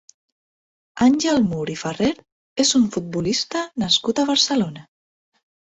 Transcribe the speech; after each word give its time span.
Àngel 1.07 1.37
Mur 1.51 1.67
i 1.75 1.77
Ferrer 1.83 2.09
és 2.67 2.75
un 2.83 2.91
futbolista 2.97 3.65
nascut 3.87 4.25
a 4.27 4.31
Barcelona. 4.33 4.89